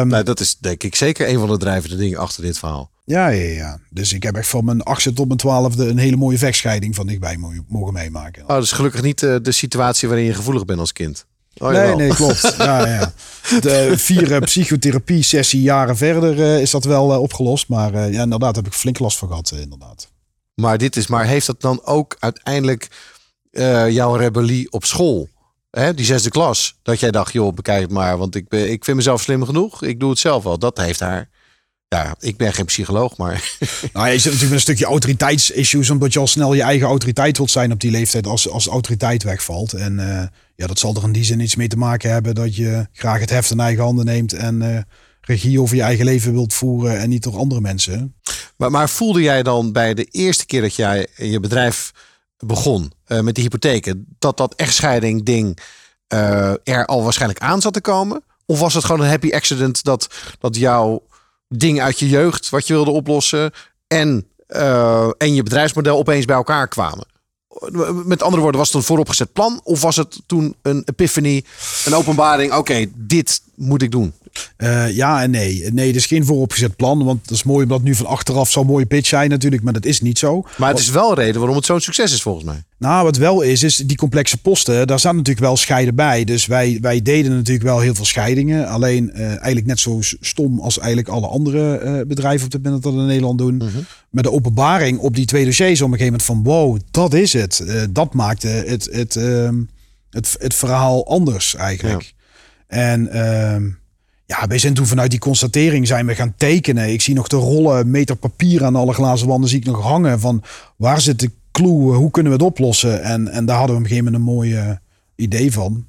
[0.00, 2.90] Um, nou, dat is denk ik zeker een van de drijvende dingen achter dit verhaal.
[3.04, 3.78] Ja, ja, ja.
[3.90, 7.06] Dus ik heb echt van mijn achtste tot mijn twaalfde een hele mooie vechtscheiding van
[7.06, 7.36] dichtbij
[7.68, 8.42] mogen meemaken.
[8.42, 11.26] Oh, dat is gelukkig niet uh, de situatie waarin je gevoelig bent als kind.
[11.58, 12.54] Oh, nee, nee, klopt.
[12.58, 13.12] ja, ja.
[13.60, 17.68] De vier uh, psychotherapie sessie jaren verder uh, is dat wel uh, opgelost.
[17.68, 20.10] Maar ja, inderdaad heb ik flink last van gehad, inderdaad.
[20.54, 22.88] Maar dit is, maar heeft dat dan ook uiteindelijk
[23.88, 25.28] jouw rebellie op school?
[25.70, 26.78] Hè, die zesde klas.
[26.82, 28.18] Dat jij dacht, joh, bekijk het maar.
[28.18, 29.82] Want ik, ben, ik vind mezelf slim genoeg.
[29.82, 30.58] Ik doe het zelf wel.
[30.58, 31.28] Dat heeft haar
[31.96, 33.34] ja, ik ben geen psycholoog, maar.
[33.92, 37.36] Nou, je zit natuurlijk met een stukje autoriteitsissues, omdat je al snel je eigen autoriteit
[37.36, 39.72] wilt zijn op die leeftijd als, als autoriteit wegvalt.
[39.72, 40.22] En uh,
[40.54, 43.20] ja, dat zal er in die zin iets mee te maken hebben dat je graag
[43.20, 44.78] het heft in eigen handen neemt en uh,
[45.20, 48.14] regie over je eigen leven wilt voeren en niet door andere mensen.
[48.56, 51.92] Maar, maar voelde jij dan bij de eerste keer dat jij in je bedrijf
[52.38, 55.58] begon uh, met die hypotheken, dat dat echtscheiding ding
[56.64, 58.24] er al waarschijnlijk aan zat te komen?
[58.46, 61.02] Of was het gewoon een happy accident dat, dat jouw
[61.48, 63.52] ding uit je jeugd wat je wilde oplossen
[63.86, 67.06] en, uh, en je bedrijfsmodel opeens bij elkaar kwamen.
[68.04, 71.44] Met andere woorden, was het een vooropgezet plan of was het toen een epiphany,
[71.84, 72.52] een openbaring?
[72.52, 74.12] Oké, dit moet ik doen.
[74.58, 75.72] Uh, ja en nee.
[75.72, 77.04] Nee, het is geen vooropgezet plan.
[77.04, 79.62] Want dat is mooi omdat nu van achteraf zo'n mooie pitch zijn natuurlijk.
[79.62, 80.44] Maar dat is niet zo.
[80.56, 82.62] Maar het is wel reden waarom het zo'n succes is volgens mij.
[82.78, 84.86] Nou, wat wel is, is die complexe posten.
[84.86, 86.24] Daar staan natuurlijk wel scheiden bij.
[86.24, 88.68] Dus wij, wij deden natuurlijk wel heel veel scheidingen.
[88.68, 92.82] Alleen uh, eigenlijk net zo stom als eigenlijk alle andere uh, bedrijven op dit moment
[92.82, 93.56] dat in Nederland doen.
[93.56, 93.78] Mhm.
[94.10, 97.32] Met de openbaring op die twee dossiers op een gegeven moment van wow, dat is
[97.32, 97.64] het.
[97.90, 99.62] Dat maakte het, het, ehm,
[100.10, 102.14] het, het verhaal anders eigenlijk.
[102.66, 103.70] En ehm,
[104.26, 106.92] ja, wij zijn toen vanuit die constatering zijn we gaan tekenen.
[106.92, 110.20] Ik zie nog de rollen meter papier aan alle glazen wanden zie ik nog hangen
[110.20, 110.42] van
[110.76, 113.02] waar zit de clue, hoe kunnen we het oplossen?
[113.02, 114.70] En, en daar hadden we op een gegeven moment een mooi uh,
[115.16, 115.86] idee van.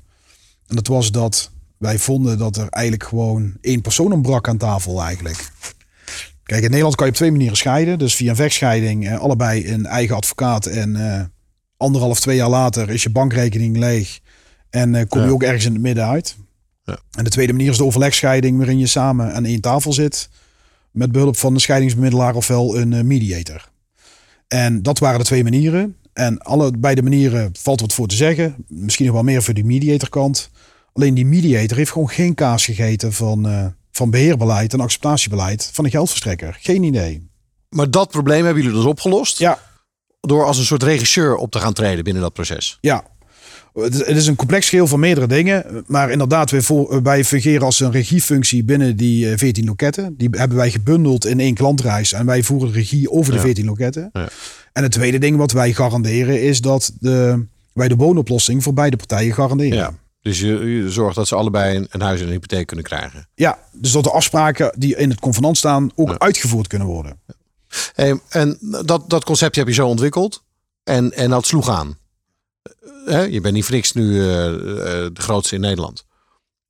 [0.68, 5.02] En dat was dat wij vonden dat er eigenlijk gewoon één persoon ontbrak aan tafel
[5.02, 5.50] eigenlijk.
[6.44, 8.00] Kijk, in Nederland kan je op twee manieren scheiden.
[8.00, 10.66] Dus via een vechtscheiding, eh, allebei een eigen advocaat.
[10.66, 11.22] En uh,
[11.78, 14.20] anderhalf, twee jaar later is je bankrekening leeg.
[14.70, 16.38] En uh, kom je ook ergens in het midden uit.
[16.88, 17.00] Ja.
[17.12, 20.30] En de tweede manier is de overlegscheiding, waarin je samen aan één tafel zit.
[20.91, 23.69] Met behulp van een scheidingsbemiddelaar ofwel een eh, mediator.
[24.47, 25.95] En dat waren de twee manieren.
[26.13, 28.56] En alle beide manieren valt wat voor te zeggen.
[28.67, 30.50] Misschien nog wel meer voor die mediatorkant.
[30.93, 35.86] Alleen die mediator heeft gewoon geen kaas gegeten van, eh, van beheerbeleid en acceptatiebeleid van
[35.86, 36.58] een geldverstrekker.
[36.62, 37.28] Geen idee.
[37.69, 39.39] Maar dat probleem hebben jullie dus opgelost.
[39.39, 39.60] Ja,
[40.21, 42.78] Door als een soort regisseur op te gaan treden binnen dat proces.
[42.82, 43.04] Ja.
[43.84, 45.84] Het is- het is een complex geheel van meerdere dingen.
[45.88, 50.13] Maar inderdaad, wij, voor, wij fungeren als een regiefunctie binnen die eh, 14 loketten.
[50.18, 52.13] Die hebben wij gebundeld in één klantreis.
[52.13, 53.44] En wij voeren regie over de Ja.
[53.44, 54.10] 14 loketten.
[54.13, 54.28] Ja.
[54.74, 58.98] En het tweede ding wat wij garanderen is dat de, wij de woonoplossing voor beide
[58.98, 59.78] partijen garanderen.
[59.78, 59.94] Ja.
[60.22, 63.28] Dus je, je zorgt dat ze allebei een, een huis en een hypotheek kunnen krijgen.
[63.36, 66.18] Ja, dus dat de afspraken die in het convenant staan ook Ja.
[66.20, 67.20] uitgevoerd kunnen worden.
[67.94, 70.44] Hey, en dat, dat concept heb je zo ontwikkeld.
[70.84, 71.98] En, en dat sloeg aan.
[73.06, 74.56] Hè, je bent niet voor niks nu eh, eh,
[75.13, 76.06] de grootste in Nederland.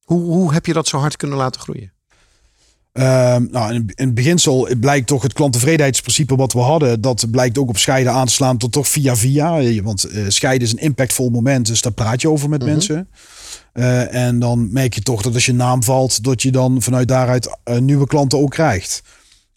[0.03, 1.91] Hoe, hoe heb je dat zo hard kunnen laten groeien?
[2.91, 7.01] Ehm, nou, in, in het beginsel blijkt toch het klanttevredenheidsprincipe wat we hadden.
[7.01, 9.81] Dat blijkt ook op scheiden aan te slaan tot toch via via.
[9.81, 11.65] Want eh, scheiden is een impactvol moment.
[11.67, 12.69] Dus daar praat je over met Mhm.
[12.71, 13.09] mensen.
[14.09, 17.57] En dan merk je toch dat als je naam valt, dat je dan vanuit daaruit
[17.79, 19.01] nieuwe klanten ook krijgt.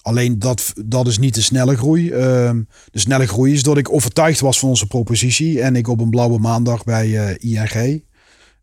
[0.02, 2.10] Alleen dat, dat is niet de snelle groei.
[2.10, 5.60] Ehm, de snelle groei is dat ik overtuigd was van onze propositie.
[5.60, 8.02] En ik op een blauwe maandag bij eh, ING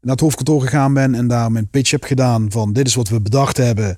[0.02, 1.16] naar het hoofdkantoor gegaan ben.
[1.16, 3.98] En daar mijn pitch heb gedaan van dit is wat we bedacht hebben.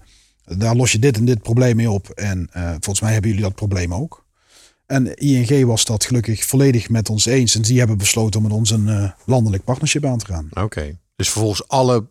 [0.57, 2.09] Daar los je dit en dit probleem mee op.
[2.09, 4.25] En eh, volgens mij hebben jullie dat probleem ook.
[4.85, 7.55] En ING was dat gelukkig volledig met ons eens.
[7.55, 10.49] En die hebben besloten om met ons een eh, landelijk partnership aan te gaan.
[10.53, 10.97] Oké.
[11.15, 12.07] Dus vervolgens alle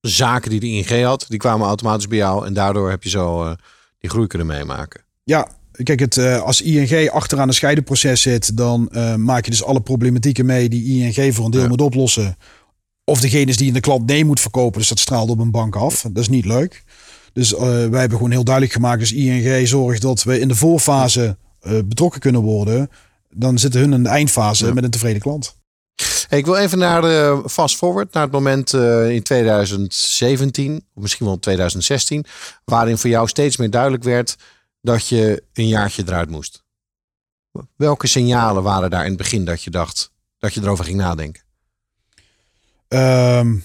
[0.00, 2.46] zaken die de ING had, die kwamen automatisch bij jou.
[2.46, 3.54] En daardoor heb je zo
[4.00, 5.00] die groei kunnen meemaken.
[5.24, 5.48] Ja,
[5.82, 9.80] kijk, het, eh, als ING achteraan een scheidenproces zit, dan eh, maak je dus alle
[9.80, 10.84] problematieken mee die
[11.14, 11.68] ING voor een deel Ja.
[11.68, 12.36] moet oplossen.
[13.04, 15.50] Of degene is die in de klant nee moet verkopen, dus dat straalt op een
[15.50, 16.00] bank af.
[16.02, 16.84] Dat is niet leuk.
[17.32, 20.54] Dus eh, wij hebben gewoon heel duidelijk gemaakt, dus ING zorgt dat we in de
[20.54, 21.36] voorfase
[21.84, 22.90] betrokken kunnen worden.
[23.30, 24.72] Dan zitten hun in de eindfase Ja.
[24.72, 25.56] met een tevreden klant.
[26.30, 31.26] Ik wil even naar de fast forward, naar het moment eh, in 2017, of misschien
[31.26, 32.24] wel 2016,
[32.64, 34.36] waarin voor jou steeds meer duidelijk werd
[34.80, 36.64] dat je een jaartje eruit moest.
[37.76, 41.42] Welke signalen waren daar in het begin dat je dacht dat je erover ging nadenken?
[42.88, 43.56] Ehm,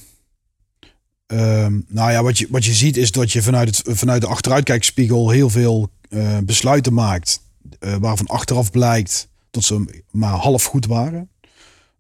[1.26, 4.28] ehm, nou ja, wat je, wat je ziet is dat je vanuit, het, vanuit de
[4.28, 7.42] achteruitkijkspiegel heel veel eh, besluiten maakt.
[7.80, 11.30] eh, waarvan achteraf blijkt dat ze maar half goed waren.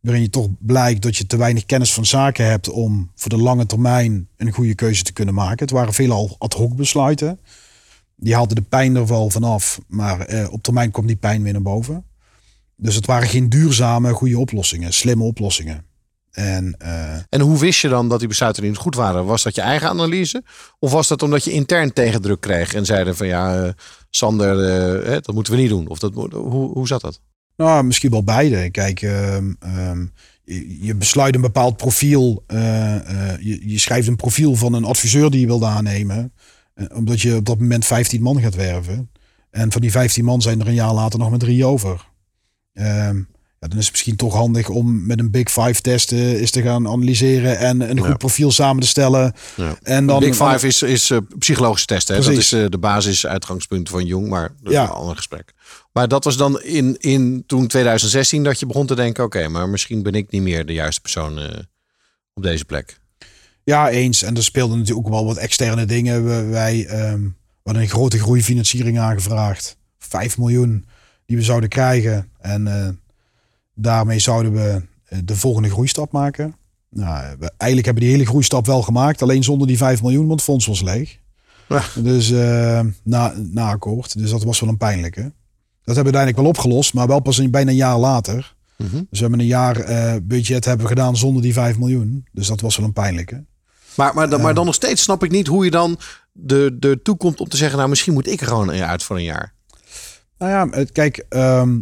[0.05, 3.37] Waarin je toch blijkt dat je te weinig kennis van zaken hebt om voor de
[3.37, 5.59] lange termijn een goede keuze te kunnen maken.
[5.59, 7.39] Het waren veelal ad hoc besluiten.
[8.15, 11.53] Die haalden de pijn er wel vanaf, maar eh, op termijn komt die pijn weer
[11.53, 12.05] naar boven.
[12.75, 15.85] Dus het waren geen duurzame, goede oplossingen, slimme oplossingen.
[16.31, 19.25] En eh, En hoe wist je dan dat die besluiten niet goed waren?
[19.25, 20.43] Was dat je eigen analyse?
[20.79, 23.69] Of was dat omdat je intern tegendruk kreeg en zeiden van ja, eh,
[24.09, 24.57] Sander,
[25.05, 25.87] hè, dat moeten we niet doen?
[25.87, 27.21] Of dat, hoe, hoe zat dat?
[27.57, 28.69] Nou, misschien wel beide.
[28.69, 30.05] Kijk, ehm, ehm,
[30.81, 32.43] je, besluit een bepaald profiel.
[32.47, 32.95] eh,
[33.31, 36.33] eh, je, je schrijft een profiel van een adviseur die je wilt aannemen.
[36.73, 39.09] eh, omdat je op dat moment 15 man gaat werven.
[39.51, 42.09] En van die 15 man zijn er een jaar later nog maar drie over.
[42.73, 43.21] Ehm,
[43.65, 46.51] ja, dan is het misschien toch handig om met een Big Five test eh, eens
[46.51, 47.57] te gaan analyseren.
[47.57, 48.15] En een goed Ja.
[48.15, 49.33] profiel samen te stellen.
[49.55, 49.77] Ja.
[49.81, 52.07] En dan, Big Five is, is eh, psychologische test.
[52.07, 52.15] Hè?
[52.15, 54.83] Dat is eh, de basis uitgangspunt van Jong, maar dat is Ja.
[54.83, 55.53] een ander gesprek.
[55.93, 59.69] Maar dat was dan in, in toen 2016 dat je begon te denken, oké, maar
[59.69, 61.59] misschien ben ik niet meer de juiste persoon eh,
[62.33, 62.99] op deze plek.
[63.63, 64.23] Ja, eens.
[64.23, 66.25] En er speelden natuurlijk ook wel wat externe dingen.
[66.25, 67.31] We, wij ehm, we
[67.63, 69.77] hadden een grote groeifinanciering aangevraagd.
[69.99, 70.85] 5 miljoen
[71.25, 72.29] die we zouden krijgen.
[72.39, 72.89] En eh,
[73.75, 76.55] daarmee zouden we eh, de volgende groeistap maken.
[76.89, 79.21] Nou, we, eigenlijk hebben die hele groeistap wel gemaakt.
[79.21, 81.19] Alleen zonder die 5 miljoen, want het fonds was leeg.
[81.69, 81.83] Ja.
[81.95, 84.17] Dus uh, na, na akkoord.
[84.17, 85.21] Dus dat was wel een pijnlijke.
[85.21, 88.55] Dat hebben we uiteindelijk wel opgelost, maar wel pas een, bijna een jaar later.
[88.77, 88.91] Mhm.
[88.95, 92.25] Dus we hebben een jaar uh, budget hebben gedaan zonder die 5 miljoen.
[92.31, 93.43] Dus dat was wel een pijnlijke.
[93.95, 95.99] Maar, maar, dan, maar dan nog steeds snap ik niet hoe je dan
[96.31, 99.23] de, de toekomt om te zeggen, nou misschien moet ik er gewoon uit voor een
[99.23, 99.53] jaar.
[100.37, 101.75] Nou ja, het- kijk, ehm, eh,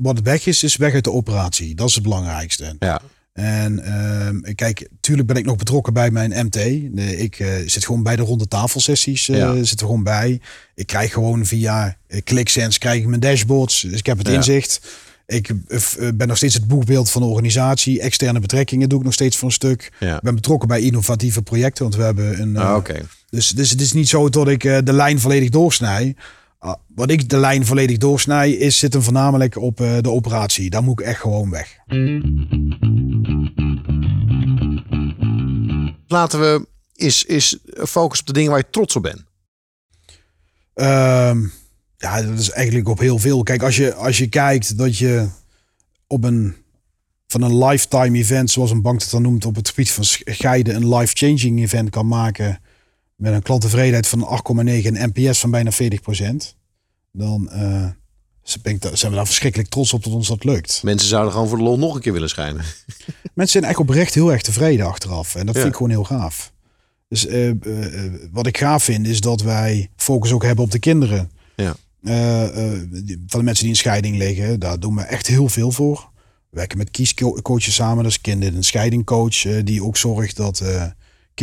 [0.00, 1.74] wat weg is, is weg uit de operatie.
[1.74, 2.76] Dat is het belangrijkste.
[2.78, 3.00] Ja.
[3.32, 6.52] En ehm, kijk, tuurlijk ben ik nog betrokken bij mijn MT.
[6.52, 9.28] De- ik eh, zit gewoon bij de ronde tafelsessies.
[9.28, 9.62] eh Ja.
[9.64, 10.40] Zit er gewoon bij.
[10.74, 13.80] Ik krijg gewoon via uh, ClickSense krijg ik mijn dashboards.
[13.80, 14.34] Dus ik heb het Ja.
[14.34, 14.80] inzicht.
[15.26, 18.00] Ik eh, eh, ben nog steeds het boekbeeld van de organisatie.
[18.00, 19.92] Externe betrekkingen doe ik nog steeds voor een stuk.
[20.00, 20.16] Ja.
[20.16, 21.82] Ik ben betrokken bij innovatieve projecten.
[21.82, 22.56] Want we hebben een.
[22.56, 22.96] Ah, eh,
[23.30, 26.14] dus, dus het is niet zo dat ik eh, de lijn volledig doorsnij.
[26.62, 30.70] Ah, wat ik de lijn volledig doorsnij, is zit hem voornamelijk op eh, de operatie.
[30.70, 31.76] Daar moet ik echt gewoon weg.
[36.06, 39.24] Laten we is, is focus op de dingen waar je trots op bent.
[40.74, 41.46] Ehm,
[41.96, 43.42] ja, dat is eigenlijk op heel veel.
[43.42, 45.28] Kijk, als je, als je kijkt dat je
[46.06, 46.56] op een
[47.26, 50.74] van een lifetime event, zoals een bank dat dan noemt, op het gebied van scheiden,
[50.74, 52.60] een life-changing event kan maken
[53.20, 56.56] met een klanttevredenheid van 8,9 en NPS van bijna 40%
[57.12, 57.44] dan
[58.80, 60.80] daar- zijn we daar verschrikkelijk trots op dat ons dat lukt.
[60.82, 62.64] Mensen zouden gewoon voor de lol nog een keer willen schijnen.
[63.34, 65.34] Mensen zijn echt oprecht heel erg tevreden achteraf.
[65.34, 65.60] En dat Ja.
[65.60, 66.52] vind ik gewoon heel gaaf.
[67.08, 70.78] Dus eh, eh, wat ik gaaf vind is dat wij focus ook hebben op de
[70.78, 71.30] kinderen.
[71.56, 71.74] Ja.
[73.26, 74.60] Van de mensen die in scheiding liggen.
[74.60, 76.08] Daar doen we echt heel veel voor.
[76.50, 78.02] We werken met kiescoaches samen.
[78.02, 79.62] Dat is kinderen een scheidingcoach.
[79.64, 80.62] die ook zorgt dat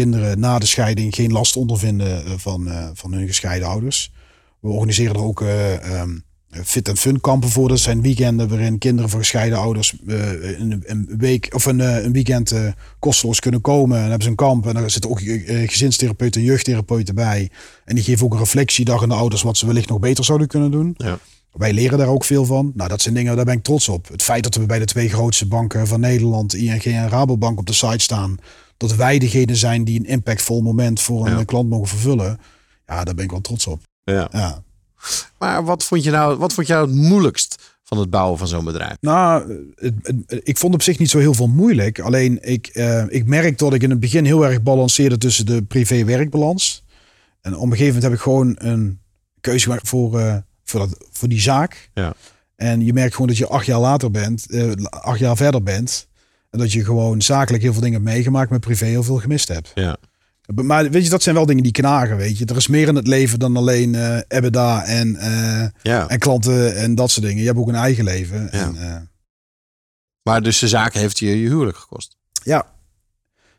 [0.01, 4.11] kinderen na de scheiding geen last ondervinden eh, van, eh, van hun gescheiden ouders.
[4.59, 6.17] We organiseren er ook eh, ehm,
[6.63, 7.67] fit en fun kampen voor.
[7.67, 12.53] Dat zijn weekenden waarin kinderen van gescheiden ouders een, een week of een, een weekend
[12.99, 13.95] kosteloos kunnen komen.
[13.95, 15.21] En dan hebben ze een kamp en daar zitten ook
[15.65, 17.49] gezinstherapeuten en jeugdtherapeuten bij.
[17.85, 20.47] En die geven ook een reflectiedag aan de ouders wat ze wellicht nog beter zouden
[20.47, 20.93] kunnen doen.
[20.97, 21.19] Ja.
[21.51, 22.71] Wij leren daar ook veel van.
[22.75, 24.07] Nou, dat zijn dingen, daar ben ik trots op.
[24.07, 27.65] Het feit dat we bij de twee grootste banken van Nederland, ING en Rabobank, op
[27.65, 28.37] de site staan.
[28.77, 31.43] Dat wij degene zijn die een impactvol moment voor een Ja.
[31.43, 32.39] klant mogen vervullen.
[32.87, 33.81] Ja, daar ben ik wel trots op.
[34.03, 34.27] Ja.
[34.31, 34.63] Ja.
[35.39, 38.65] Maar wat vond je nou, wat vond nou het moeilijkst van het bouwen van zo'n
[38.65, 38.95] bedrijf?
[38.99, 41.99] Nou, het, het- ik vond op zich niet zo heel veel moeilijk.
[41.99, 45.61] Alleen ik, eh, ik merk dat ik in het begin heel erg balanceerde tussen de
[45.63, 46.83] privé-werkbalans.
[47.41, 48.99] En op een gegeven moment heb ik gewoon een
[49.41, 51.89] keuze gemaakt voor, eh, voor, dat, voor die zaak.
[51.93, 52.13] Ja.
[52.55, 56.07] En je merkt gewoon dat je acht jaar later bent, eh, acht jaar verder bent.
[56.49, 59.47] En dat je gewoon zakelijk heel veel dingen hebt meegemaakt, maar privé heel veel gemist
[59.47, 59.71] hebt.
[59.75, 59.97] Ja.
[60.55, 62.45] Maar weet je, dat zijn wel dingen die knagen, weet je.
[62.45, 66.07] Er is meer in het leven dan alleen eh EBITDA en, eh, Ja.
[66.07, 67.41] en klanten en dat soort dingen.
[67.41, 68.41] Je hebt ook een eigen leven.
[68.41, 68.49] Ja.
[68.51, 69.01] En, eh,
[70.23, 72.17] Maar dus de zaak heeft je je huwelijk gekost.
[72.43, 72.65] Ja.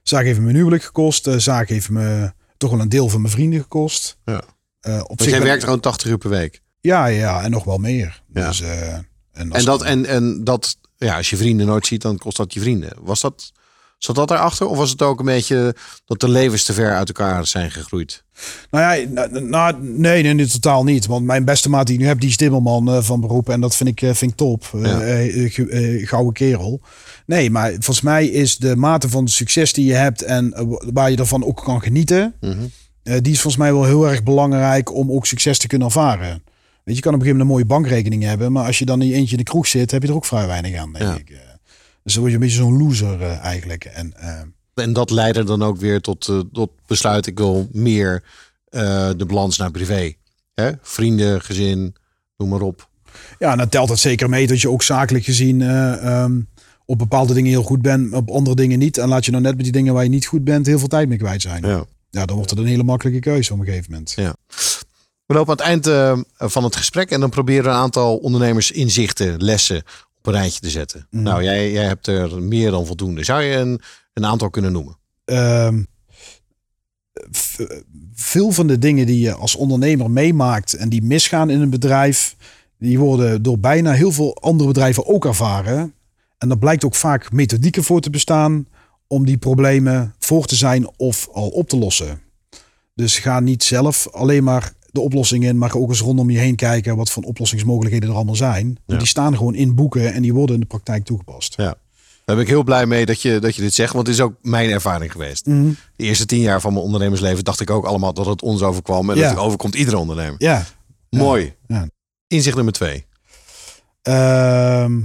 [0.02, 1.24] Zaak heeft me mijn huwelijk gekost.
[1.24, 4.18] De zaak heeft me toch wel een deel van mijn vrienden gekost.
[4.24, 4.42] Ja.
[5.06, 6.62] Op zich jij werkt gewoon 80 uur per week.
[6.80, 8.22] Ja, ja, en nog wel meer.
[8.34, 8.48] Ja.
[8.48, 8.62] Dus,
[9.32, 12.60] en, dat, en, en dat, ja, als je vrienden nooit ziet, dan kost dat je
[12.60, 12.92] vrienden.
[13.00, 13.52] Was dat,
[13.98, 14.66] zat dat daarachter?
[14.66, 18.24] Of was het ook een beetje dat de levens te ver uit elkaar zijn gegroeid?
[18.70, 21.06] Nou ja, nou, nou, nee, nee, nee, totaal niet.
[21.06, 23.48] Want mijn beste maat die ik nu heb, die is timmerman eh, van beroep.
[23.48, 24.68] En dat vind ik, eh, vind ik top.
[24.72, 24.80] Eh,
[26.00, 26.06] Ja.
[26.06, 26.80] gouden kerel.
[27.26, 30.54] Nee, maar volgens mij is de mate van succes die je hebt en
[30.92, 32.34] waar je ervan ook kan genieten.
[32.40, 32.58] Mhm.
[33.02, 36.42] Die is volgens mij wel heel erg belangrijk om ook succes te kunnen ervaren.
[36.88, 38.84] Weet je, je kan op een gegeven moment een mooie bankrekening hebben, maar als je
[38.84, 40.92] dan in je eentje in de kroeg zit, heb je er ook vrij weinig aan,
[40.92, 41.14] denk Ja.
[41.16, 41.30] ik.
[41.30, 41.38] Eh,
[42.02, 43.84] Dus dan word je een beetje zo'n loser eh, eigenlijk.
[43.84, 44.40] En, eh,
[44.84, 48.22] En dat leidde dan ook weer tot, tot besluit, ik wil meer
[49.16, 50.12] de balans naar privé.
[50.54, 50.70] Hè?
[50.82, 51.94] Vrienden, gezin,
[52.36, 52.88] noem maar op.
[53.38, 56.40] ja, en dan telt het zeker mee dat je ook zakelijk gezien eh, ehm,
[56.84, 58.98] op bepaalde dingen heel goed bent, op andere dingen niet.
[58.98, 60.88] En laat je nou net met die dingen waar je niet goed bent heel veel
[60.88, 61.66] tijd mee kwijt zijn.
[61.66, 62.24] Ja, Ja.
[62.26, 64.12] dan wordt het een hele makkelijke keuze op een gegeven moment.
[64.16, 64.34] Ja.
[65.28, 68.16] We lopen aan het eind eh, van het gesprek en dan proberen we een aantal
[68.16, 69.82] ondernemers inzichten, lessen
[70.18, 71.06] op een rijtje te zetten.
[71.10, 71.22] Mhm.
[71.22, 73.24] Nou, jij, jij hebt er meer dan voldoende.
[73.24, 73.80] Zou je een,
[74.12, 74.96] een aantal kunnen noemen?
[75.24, 75.82] Ehm,
[78.14, 82.36] veel van de dingen die je als ondernemer meemaakt en die misgaan in een bedrijf,
[82.78, 85.94] die worden door bijna heel veel andere bedrijven ook ervaren.
[86.38, 88.66] En daar blijkt ook vaak methodieken voor te bestaan
[89.06, 92.20] om die problemen voor te zijn of al op te lossen.
[92.94, 96.56] Dus ga niet zelf alleen maar de oplossing in, maar ook eens rondom je heen
[96.56, 98.78] kijken wat voor oplossingsmogelijkheden er allemaal zijn.
[98.86, 98.96] Ja.
[98.96, 101.54] Die staan gewoon in boeken en die worden in de praktijk toegepast.
[101.56, 101.74] Ja.
[102.24, 104.22] Daar ben ik heel blij mee dat je, dat je dit zegt, want het is
[104.22, 105.46] ook mijn ervaring geweest.
[105.46, 105.70] Mhm.
[105.96, 109.10] De eerste tien jaar van mijn ondernemersleven dacht ik ook allemaal dat het ons overkwam.
[109.10, 109.22] En Ja.
[109.22, 110.34] dat het overkomt iedere ondernemer.
[110.38, 110.64] Ja.
[111.10, 111.54] Mooi.
[111.66, 111.88] Ja.
[112.26, 113.04] Inzicht nummer twee.
[114.02, 115.00] Ehm,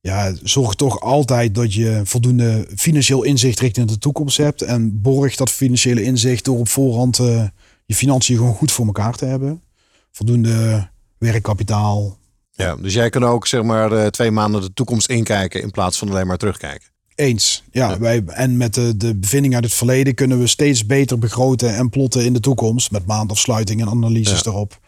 [0.00, 4.62] ja, zorg toch altijd dat je voldoende financieel inzicht richting de toekomst hebt.
[4.62, 7.42] En borg dat financiële inzicht door op voorhand uh,
[7.84, 9.62] je financiën gewoon goed voor elkaar te hebben.
[10.10, 12.18] Voldoende werkkapitaal.
[12.50, 15.98] Ja, dus jij kan ook zeg maar uh, twee maanden de toekomst inkijken in plaats
[15.98, 16.88] van alleen maar terugkijken.
[17.14, 17.62] Eens.
[17.70, 21.74] Ja, Wij, en met de, de bevindingen uit het verleden kunnen we steeds beter begroten
[21.74, 22.90] en plotten in de toekomst.
[22.90, 24.50] Met maandafsluiting en analyses ja.
[24.50, 24.78] erop.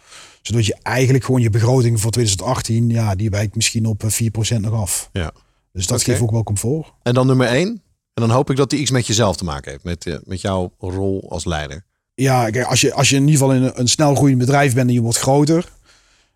[0.43, 4.07] Zodat je eigenlijk gewoon je begroting voor 2018, ja, die wijkt misschien op 4%
[4.49, 5.09] eh, nog af.
[5.13, 5.33] Ja.
[5.73, 6.93] Dus dat geeft ook wel comfort.
[7.03, 7.69] En dan nummer 1.
[7.69, 7.83] En
[8.15, 9.85] dan hoop ik dat die iets met jezelf te maken heeft.
[9.85, 11.86] Met, eh, met jouw rol als leider.
[12.17, 14.75] Ja, kijk, als je, als je in ieder geval in een, een snel groeiend bedrijf
[14.75, 15.73] bent en je wordt groter.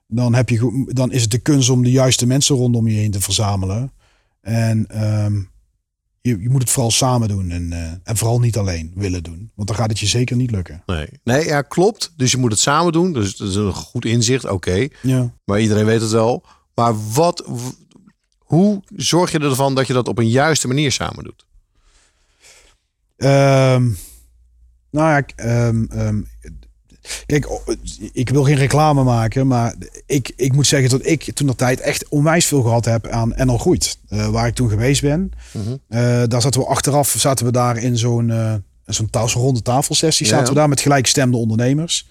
[0.06, 3.10] Dan, heb je, dan is het de kunst om de juiste mensen rondom je heen
[3.10, 3.92] te verzamelen.
[4.40, 5.50] En um,
[6.20, 9.50] je, je moet het vooral samen doen en, uh, en vooral niet alleen willen doen.
[9.54, 10.82] Want dan gaat het je zeker niet lukken.
[10.86, 12.12] Nee, nee ja, klopt.
[12.16, 13.12] Dus je moet het samen doen.
[13.12, 14.88] Dus dat is een goed inzicht, oké.
[15.02, 15.34] Ja.
[15.44, 16.44] Maar iedereen weet het wel.
[16.74, 17.44] Maar wat,
[18.38, 21.46] hoe zorg je ervan dat je dat op een juiste manier samen doet?
[23.16, 23.96] Um,
[24.90, 26.28] nou ja, um, um,
[27.26, 27.48] Kijk,
[28.12, 29.74] ik wil geen reclame maken, maar
[30.06, 33.32] ik, ik moet zeggen dat ik toen de tijd echt onwijs veel gehad heb aan
[33.36, 33.98] NL Groeit.
[34.08, 35.32] Uh, waar ik toen geweest ben.
[35.52, 35.78] Mm -hmm.
[35.88, 38.54] uh, daar zaten we achteraf, zaten we daar in zo'n uh,
[38.86, 40.26] zo'n ronde tafelsessie.
[40.26, 40.50] Zaten ja.
[40.50, 42.08] we daar met gelijkgestemde ondernemers.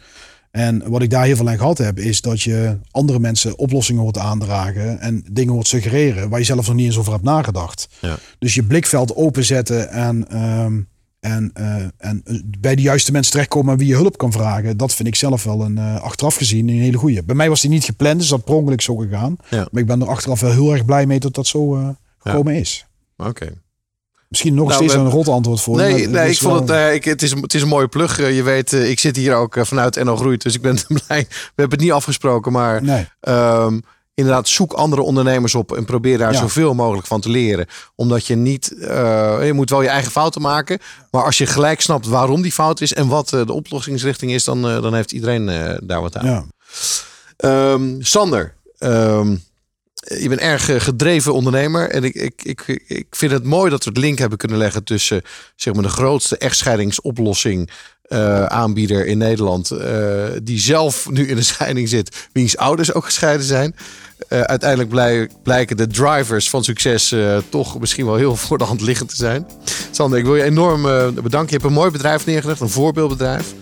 [0.52, 4.02] En wat ik daar heel veel aan gehad heb, is dat je andere mensen oplossingen
[4.02, 7.88] hoort aandragen en dingen hoort suggereren waar je zelf nog niet eens over hebt nagedacht.
[8.00, 8.18] Ja.
[8.40, 10.88] Dus je blikveld openzetten en um,
[11.20, 12.24] en, uh, en
[12.60, 14.78] bij de juiste mensen terechtkomen wie je hulp kan vragen.
[14.78, 17.24] Dat vind ik zelf wel een uh, achteraf gezien een hele goede.
[17.24, 19.36] Bij mij was die niet gepland, dus dat per ongeluk zo gegaan.
[19.50, 19.68] Ja.
[19.72, 22.54] Maar ik ben er achteraf wel heel erg blij mee dat dat zo uh, gekomen
[22.54, 22.60] ja.
[22.60, 22.86] is.
[23.16, 23.54] We
[24.28, 25.78] Misschien nog nou, steeds we, een rot antwoord voor.
[25.78, 28.18] Nee, nee ik vond het, ik, het, is, het is een mooie plug.
[28.34, 31.26] Je weet, ik zit hier ook vanuit NL Groeit, dus ik ben blij.
[31.30, 33.08] We hebben het niet afgesproken, maar nee.
[33.22, 33.82] um,
[34.20, 36.40] inderdaad, zoek andere ondernemers op en probeer daar ja.
[36.40, 37.66] zoveel mogelijk van te leren.
[37.96, 38.88] Omdat je niet, uh,
[39.46, 40.80] je moet wel je eigen fouten maken.
[41.12, 44.44] Maar als je gelijk snapt waarom die fout is en wat uh, de oplossingsrichting is,
[44.44, 45.46] dan, uh, dan heeft iedereen
[45.84, 46.26] daar wat aan.
[46.26, 47.72] Ja.
[47.72, 49.44] Um, Sander, um,
[50.18, 51.90] je bent erg gedreven ondernemer.
[51.90, 54.84] En ik, ik, ik, ik vind het mooi dat we het link hebben kunnen leggen
[54.84, 55.22] tussen
[55.56, 57.70] zeg maar, de grootste echtscheidingsoplossing
[58.10, 59.72] uh, aanbieder in Nederland.
[59.72, 59.80] Uh,
[60.44, 63.76] die zelf nu in een scheiding zit, wiens ouders ook gescheiden zijn.
[64.30, 67.16] Uh, uiteindelijk blijk, blijken de drivers van succes
[67.50, 69.48] toch misschien wel heel voor de hand liggend te zijn.
[69.92, 70.82] Sander, ik wil je enorm
[71.14, 71.48] bedanken.
[71.48, 73.54] Je hebt een mooi bedrijf neergelegd, een voorbeeldbedrijf.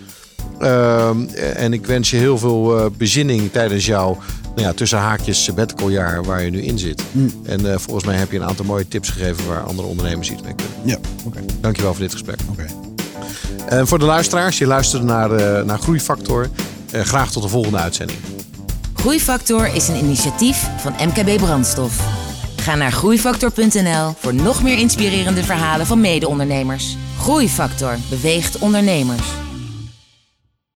[1.54, 4.18] En ik wens je heel veel bezinning tijdens jouw
[4.54, 7.02] nou ja, tussen haakjes sabbaticaljaar waar je nu in zit.
[7.12, 7.32] Mm.
[7.44, 10.54] En volgens mij heb je een aantal mooie tips gegeven waar andere ondernemers iets mee
[10.54, 10.74] kunnen.
[10.84, 11.38] Ja, oké.
[11.38, 11.42] Okay.
[11.60, 12.38] Dankjewel voor dit gesprek.
[12.50, 12.62] Oké.
[12.62, 12.87] Okay.
[13.68, 16.48] En voor de luisteraars, je luisterde naar, uh, naar Groeifactor.
[16.94, 18.18] Uh, graag tot de volgende uitzending.
[18.94, 22.00] Groeifactor is een initiatief van MKB Brandstof.
[22.56, 26.96] Ga naar groeifactor.nl voor nog meer inspirerende verhalen van mede-ondernemers.
[27.18, 29.26] Groeifactor beweegt ondernemers.